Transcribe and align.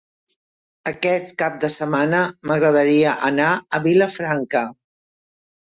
Aquest 0.91 1.35
cap 1.41 1.59
de 1.65 1.69
setmana 1.75 2.23
m'agradaria 2.53 3.15
anar 3.31 3.53
a 3.79 3.85
Vilafranca. 3.87 4.69